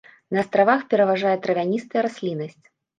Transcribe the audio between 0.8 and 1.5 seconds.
пераважае